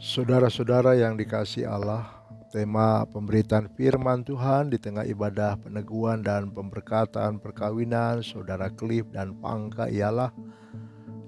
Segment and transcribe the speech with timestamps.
[0.00, 2.08] Saudara-saudara yang dikasih Allah,
[2.48, 9.92] tema pemberitaan firman Tuhan di tengah ibadah peneguhan dan pemberkatan perkawinan saudara Cliff dan Pangka
[9.92, 10.32] ialah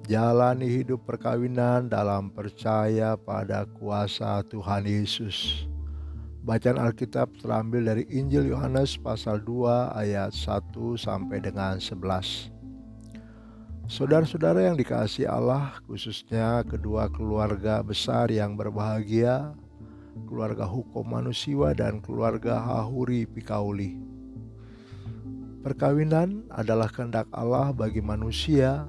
[0.08, 5.68] jalani hidup perkawinan dalam percaya pada kuasa Tuhan Yesus.
[6.40, 12.61] Bacaan Alkitab terambil dari Injil Yohanes pasal 2 ayat 1 sampai dengan 11.
[13.90, 19.50] Saudara-saudara yang dikasih Allah, khususnya kedua keluarga besar yang berbahagia,
[20.30, 23.98] keluarga hukum manusia dan keluarga Hahuri Pikauli.
[25.66, 28.86] Perkawinan adalah kehendak Allah bagi manusia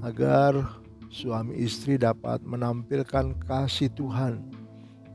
[0.00, 4.44] agar suami istri dapat menampilkan kasih Tuhan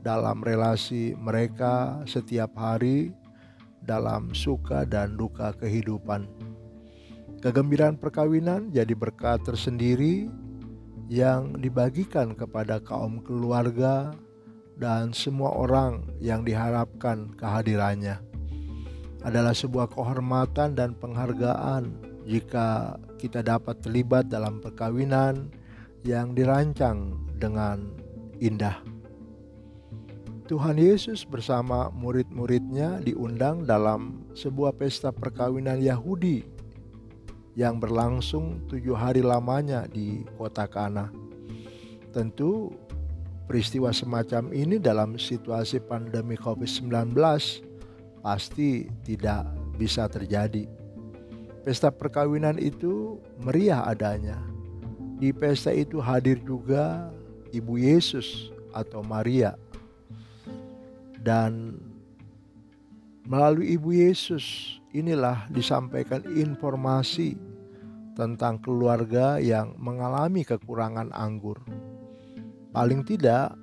[0.02, 3.14] dalam relasi mereka setiap hari
[3.82, 6.26] dalam suka dan duka kehidupan.
[7.42, 10.30] Kegembiraan perkawinan jadi berkat tersendiri
[11.10, 14.14] yang dibagikan kepada kaum keluarga
[14.78, 18.22] dan semua orang yang diharapkan kehadirannya.
[19.26, 21.90] Adalah sebuah kehormatan dan penghargaan
[22.30, 25.50] jika kita dapat terlibat dalam perkawinan
[26.06, 27.90] yang dirancang dengan
[28.38, 28.78] indah.
[30.46, 36.51] Tuhan Yesus bersama murid-muridnya diundang dalam sebuah pesta perkawinan Yahudi
[37.52, 41.12] yang berlangsung tujuh hari lamanya di kota Kana.
[42.12, 42.72] Tentu
[43.44, 47.12] peristiwa semacam ini dalam situasi pandemi COVID-19
[48.24, 50.64] pasti tidak bisa terjadi.
[51.62, 54.40] Pesta perkawinan itu meriah adanya.
[55.22, 57.12] Di pesta itu hadir juga
[57.54, 59.54] Ibu Yesus atau Maria.
[61.22, 61.78] Dan
[63.22, 67.36] melalui Ibu Yesus inilah disampaikan informasi
[68.12, 71.56] tentang keluarga yang mengalami kekurangan anggur.
[72.72, 73.56] Paling tidak,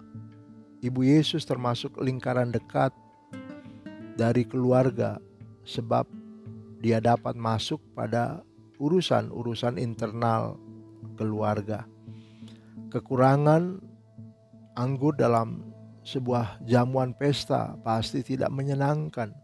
[0.81, 2.93] Ibu Yesus termasuk lingkaran dekat
[4.17, 5.21] dari keluarga,
[5.65, 6.05] sebab
[6.81, 8.41] dia dapat masuk pada
[8.81, 10.57] urusan-urusan internal
[11.19, 11.85] keluarga.
[12.89, 13.77] Kekurangan
[14.79, 15.61] anggur dalam
[16.07, 19.35] sebuah jamuan pesta pasti tidak menyenangkan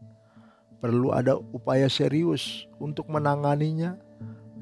[0.85, 3.97] Perlu ada upaya serius untuk menanganinya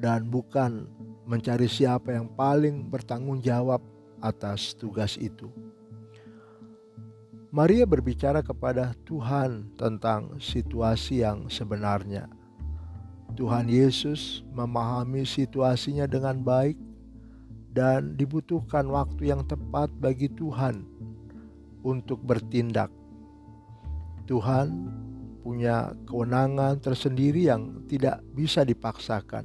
[0.00, 0.88] dan bukan
[1.28, 3.84] mencari siapa yang paling bertanggung jawab
[4.24, 5.52] atas tugas itu.
[7.52, 12.24] Maria berbicara kepada Tuhan tentang situasi yang sebenarnya.
[13.36, 16.80] Tuhan Yesus memahami situasinya dengan baik
[17.76, 20.88] dan dibutuhkan waktu yang tepat bagi Tuhan
[21.84, 22.88] untuk bertindak.
[24.24, 25.03] Tuhan
[25.44, 29.44] punya kewenangan tersendiri yang tidak bisa dipaksakan.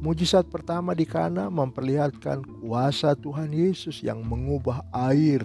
[0.00, 5.44] Mujizat pertama di Kana memperlihatkan kuasa Tuhan Yesus yang mengubah air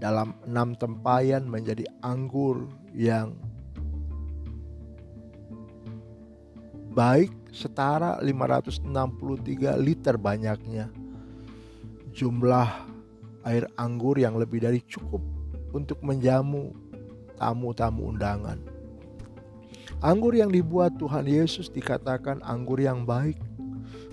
[0.00, 3.36] dalam enam tempayan menjadi anggur yang
[6.92, 10.92] baik setara 563 liter banyaknya.
[12.12, 12.68] Jumlah
[13.48, 15.20] air anggur yang lebih dari cukup
[15.72, 16.70] untuk menjamu
[17.36, 18.58] tamu-tamu undangan.
[20.04, 23.40] Anggur yang dibuat Tuhan Yesus dikatakan anggur yang baik,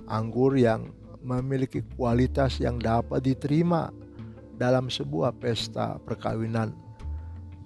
[0.07, 3.91] anggur yang memiliki kualitas yang dapat diterima
[4.55, 6.73] dalam sebuah pesta perkawinan.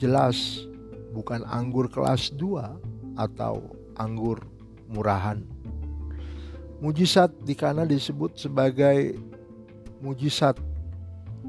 [0.02, 0.66] Jelas
[1.16, 3.64] bukan anggur kelas 2 atau
[3.96, 4.44] anggur
[4.92, 5.40] murahan.
[6.84, 9.16] Mujizat di kana disebut sebagai
[10.04, 10.60] mujizat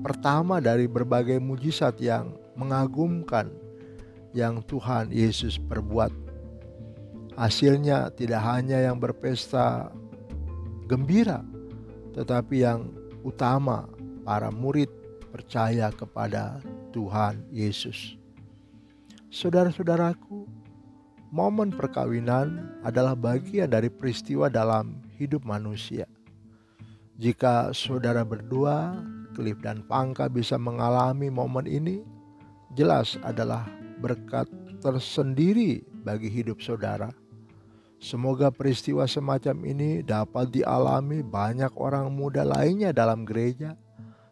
[0.01, 3.51] pertama dari berbagai mujizat yang mengagumkan
[4.37, 6.13] yang Tuhan Yesus perbuat.
[7.41, 9.89] Hasilnya tidak hanya yang berpesta
[10.85, 11.41] gembira,
[12.13, 12.93] tetapi yang
[13.25, 13.89] utama
[14.29, 14.93] para murid
[15.33, 16.61] percaya kepada
[16.93, 18.17] Tuhan Yesus.
[19.33, 20.49] Saudara-saudaraku,
[21.29, 26.09] momen perkawinan adalah bagian dari peristiwa dalam hidup manusia.
[27.21, 28.97] Jika saudara berdua,
[29.37, 32.01] Cliff dan Pangka bisa mengalami momen ini,
[32.73, 34.47] jelas adalah berkat
[34.81, 37.11] tersendiri bagi hidup saudara.
[37.97, 43.73] Semoga peristiwa semacam ini dapat dialami banyak orang muda lainnya dalam gereja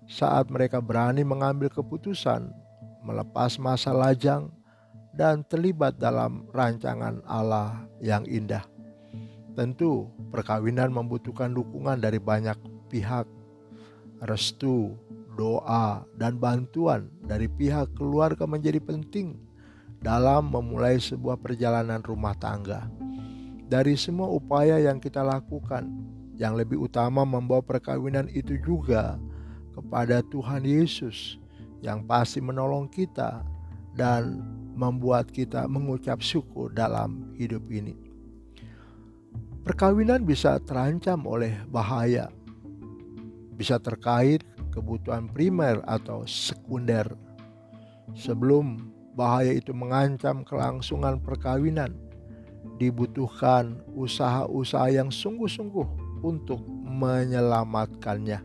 [0.04, 2.52] saat mereka berani mengambil keputusan,
[3.00, 4.52] melepas masa lajang,
[5.16, 8.62] dan terlibat dalam rancangan Allah yang indah.
[9.56, 12.58] Tentu, perkawinan membutuhkan dukungan dari banyak
[12.92, 13.24] pihak,
[14.28, 14.92] restu,
[15.40, 19.38] doa, dan bantuan dari pihak keluarga menjadi penting
[20.04, 22.84] dalam memulai sebuah perjalanan rumah tangga.
[23.64, 25.88] Dari semua upaya yang kita lakukan,
[26.36, 29.16] yang lebih utama membawa perkawinan itu juga
[29.72, 31.40] kepada Tuhan Yesus
[31.80, 33.40] yang pasti menolong kita
[33.96, 34.44] dan
[34.76, 37.96] membuat kita mengucap syukur dalam hidup ini.
[39.64, 42.28] Perkawinan bisa terancam oleh bahaya,
[43.56, 47.08] bisa terkait kebutuhan primer atau sekunder.
[48.12, 51.94] Sebelum bahaya itu mengancam kelangsungan perkawinan,
[52.78, 55.86] dibutuhkan usaha-usaha yang sungguh-sungguh
[56.26, 58.42] untuk menyelamatkannya.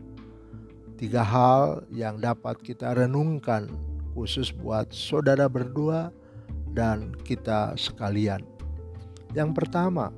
[0.94, 3.66] Tiga hal yang dapat kita renungkan
[4.14, 6.12] khusus buat saudara berdua
[6.70, 8.44] dan kita sekalian.
[9.32, 10.12] Yang pertama,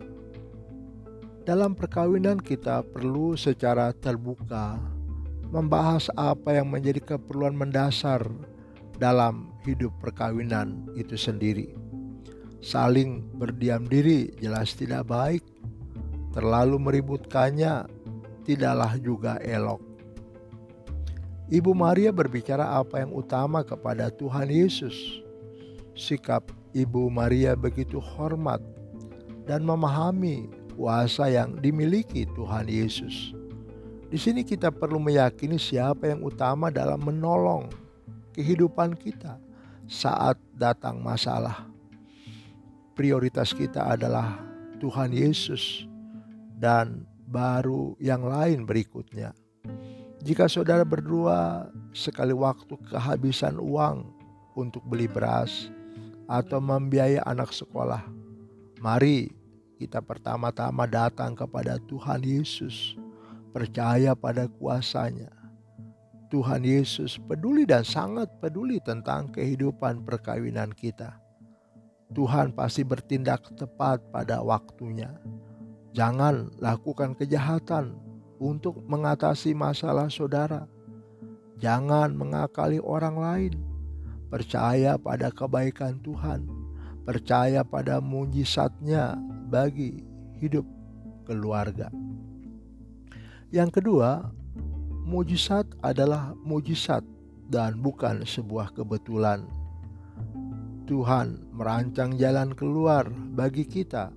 [1.46, 4.78] dalam perkawinan kita perlu secara terbuka
[5.52, 8.24] membahas apa yang menjadi keperluan mendasar
[9.02, 11.74] dalam hidup perkawinan itu sendiri.
[12.62, 15.42] Saling berdiam diri jelas tidak baik,
[16.30, 17.90] terlalu meributkannya
[18.46, 19.82] tidaklah juga elok.
[21.50, 24.94] Ibu Maria berbicara apa yang utama kepada Tuhan Yesus.
[25.98, 28.62] Sikap Ibu Maria begitu hormat
[29.44, 30.46] dan memahami
[30.78, 33.34] kuasa yang dimiliki Tuhan Yesus.
[34.08, 37.81] Di sini kita perlu meyakini siapa yang utama dalam menolong
[38.32, 39.36] kehidupan kita
[39.86, 41.68] saat datang masalah.
[42.92, 44.40] Prioritas kita adalah
[44.80, 45.88] Tuhan Yesus
[46.56, 49.32] dan baru yang lain berikutnya.
[50.22, 54.06] Jika saudara berdua sekali waktu kehabisan uang
[54.54, 55.72] untuk beli beras
[56.30, 58.06] atau membiayai anak sekolah,
[58.78, 59.34] mari
[59.82, 62.94] kita pertama-tama datang kepada Tuhan Yesus,
[63.50, 65.41] percaya pada kuasanya.
[66.32, 71.20] Tuhan Yesus peduli dan sangat peduli tentang kehidupan perkawinan kita.
[72.16, 75.12] Tuhan pasti bertindak tepat pada waktunya.
[75.92, 78.00] Jangan lakukan kejahatan
[78.40, 80.64] untuk mengatasi masalah saudara.
[81.60, 83.54] Jangan mengakali orang lain.
[84.32, 86.48] Percaya pada kebaikan Tuhan.
[87.04, 89.20] Percaya pada mujizatnya
[89.52, 90.00] bagi
[90.40, 90.64] hidup
[91.28, 91.92] keluarga.
[93.52, 94.32] Yang kedua,
[95.02, 97.02] mujizat adalah mujizat
[97.50, 99.44] dan bukan sebuah kebetulan.
[100.86, 104.10] Tuhan merancang jalan keluar bagi kita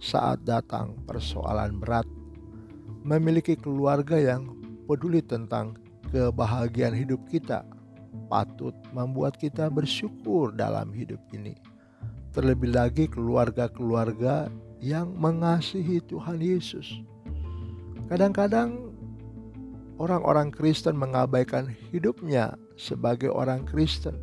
[0.00, 2.06] saat datang persoalan berat.
[3.06, 4.50] Memiliki keluarga yang
[4.90, 5.78] peduli tentang
[6.10, 7.62] kebahagiaan hidup kita
[8.26, 11.54] patut membuat kita bersyukur dalam hidup ini.
[12.34, 14.50] Terlebih lagi keluarga-keluarga
[14.82, 17.00] yang mengasihi Tuhan Yesus.
[18.12, 18.85] Kadang-kadang
[19.96, 24.20] orang-orang Kristen mengabaikan hidupnya sebagai orang Kristen.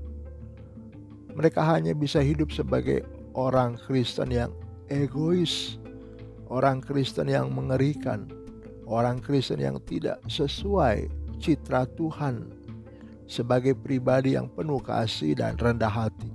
[1.34, 3.02] Mereka hanya bisa hidup sebagai
[3.34, 4.54] orang Kristen yang
[4.94, 5.82] egois,
[6.54, 8.30] orang Kristen yang mengerikan,
[8.86, 11.10] orang Kristen yang tidak sesuai
[11.42, 12.54] citra Tuhan
[13.26, 16.30] sebagai pribadi yang penuh kasih dan rendah hati.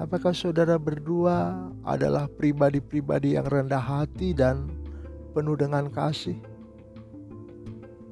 [0.00, 4.70] Apakah saudara berdua adalah pribadi-pribadi yang rendah hati dan
[5.36, 6.38] penuh dengan kasih?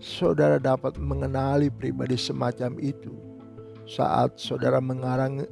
[0.06, 3.10] Saudara dapat mengenali pribadi semacam itu
[3.90, 4.78] saat saudara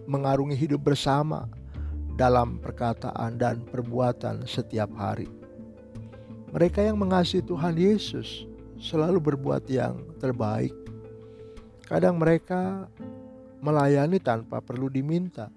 [0.06, 1.50] mengarungi hidup bersama
[2.14, 5.26] dalam perkataan dan perbuatan setiap hari.
[6.54, 8.46] Mereka yang mengasihi Tuhan Yesus
[8.78, 10.70] selalu berbuat yang terbaik.
[11.90, 12.86] Kadang mereka
[13.58, 15.50] melayani tanpa perlu diminta.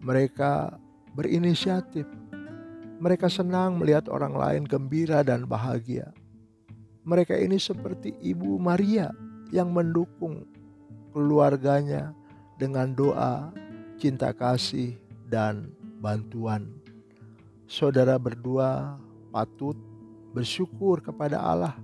[0.00, 0.80] Mereka
[1.12, 2.08] berinisiatif.
[3.04, 6.08] Mereka senang melihat orang lain gembira dan bahagia.
[7.08, 9.08] Mereka ini seperti Ibu Maria
[9.48, 10.44] yang mendukung
[11.16, 12.12] keluarganya
[12.60, 13.48] dengan doa,
[13.96, 14.92] cinta kasih,
[15.24, 15.72] dan
[16.04, 16.68] bantuan.
[17.64, 19.00] Saudara berdua
[19.32, 19.72] patut
[20.36, 21.80] bersyukur kepada Allah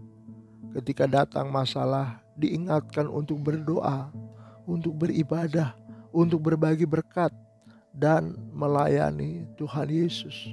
[0.76, 4.12] ketika datang masalah diingatkan untuk berdoa,
[4.68, 5.72] untuk beribadah,
[6.12, 7.32] untuk berbagi berkat
[7.96, 10.52] dan melayani Tuhan Yesus.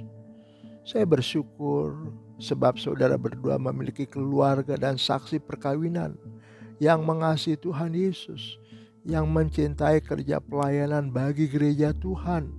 [0.80, 2.08] Saya bersyukur
[2.42, 6.18] sebab saudara berdua memiliki keluarga dan saksi perkawinan
[6.82, 8.58] yang mengasihi Tuhan Yesus,
[9.06, 12.50] yang mencintai kerja pelayanan bagi gereja Tuhan,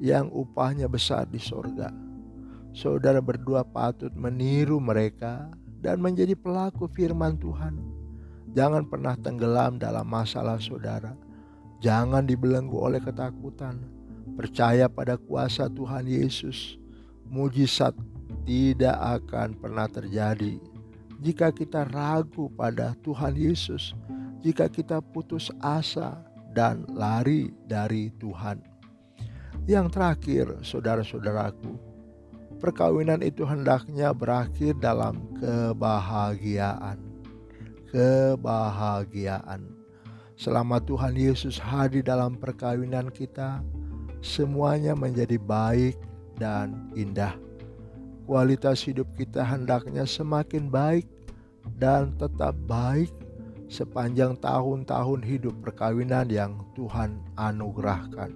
[0.00, 1.92] yang upahnya besar di sorga.
[2.72, 5.52] Saudara berdua patut meniru mereka
[5.84, 7.76] dan menjadi pelaku firman Tuhan.
[8.56, 11.12] Jangan pernah tenggelam dalam masalah saudara.
[11.84, 13.84] Jangan dibelenggu oleh ketakutan.
[14.38, 16.80] Percaya pada kuasa Tuhan Yesus.
[17.30, 17.94] Mujizat
[18.44, 20.60] tidak akan pernah terjadi
[21.20, 23.92] jika kita ragu pada Tuhan Yesus,
[24.40, 26.24] jika kita putus asa
[26.56, 28.64] dan lari dari Tuhan.
[29.68, 31.76] Yang terakhir, saudara-saudaraku,
[32.56, 37.12] perkawinan itu hendaknya berakhir dalam kebahagiaan.
[37.90, 39.66] kebahagiaan.
[40.38, 43.66] Selama Tuhan Yesus hadir dalam perkawinan kita,
[44.22, 45.98] semuanya menjadi baik
[46.38, 47.34] dan indah.
[48.30, 51.02] Kualitas hidup kita hendaknya semakin baik
[51.82, 53.10] dan tetap baik
[53.66, 58.30] sepanjang tahun-tahun hidup perkawinan yang Tuhan anugerahkan.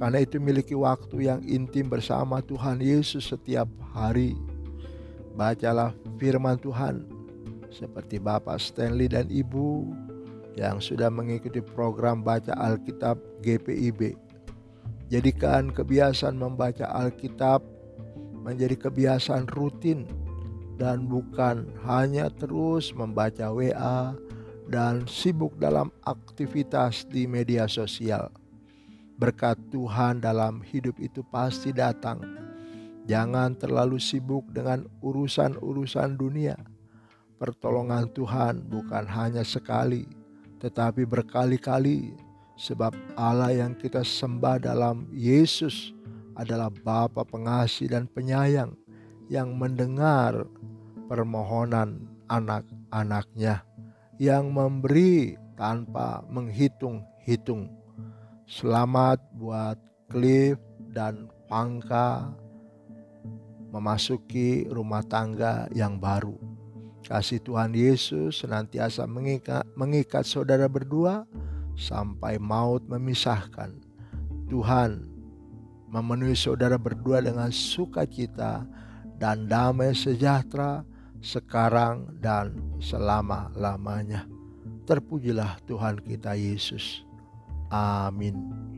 [0.00, 4.40] Karena itu miliki waktu yang intim bersama Tuhan Yesus setiap hari.
[5.36, 7.04] Bacalah firman Tuhan
[7.68, 9.84] seperti Bapak Stanley dan Ibu
[10.56, 14.16] yang sudah mengikuti program baca Alkitab GPIB.
[15.12, 17.73] Jadikan kebiasaan membaca Alkitab
[18.44, 20.04] menjadi kebiasaan rutin
[20.76, 24.12] dan bukan hanya terus membaca WA
[24.68, 28.28] dan sibuk dalam aktivitas di media sosial.
[29.16, 32.20] Berkat Tuhan dalam hidup itu pasti datang.
[33.08, 36.56] Jangan terlalu sibuk dengan urusan-urusan dunia.
[37.38, 40.08] Pertolongan Tuhan bukan hanya sekali,
[40.58, 42.16] tetapi berkali-kali,
[42.58, 45.93] sebab Allah yang kita sembah dalam Yesus
[46.34, 48.74] adalah Bapa pengasih dan penyayang
[49.30, 50.46] yang mendengar
[51.06, 53.62] permohonan anak-anaknya
[54.18, 57.70] yang memberi tanpa menghitung-hitung.
[58.44, 59.78] Selamat buat
[60.10, 60.58] Cliff
[60.92, 62.30] dan Pangka
[63.74, 66.38] memasuki rumah tangga yang baru.
[67.04, 71.26] Kasih Tuhan Yesus senantiasa mengikat, mengikat saudara berdua
[71.74, 73.76] sampai maut memisahkan.
[74.48, 75.13] Tuhan
[75.94, 78.66] memenuhi saudara berdua dengan sukacita
[79.14, 80.82] dan damai sejahtera
[81.22, 84.26] sekarang dan selama-lamanya.
[84.90, 87.06] Terpujilah Tuhan kita Yesus.
[87.70, 88.73] Amin.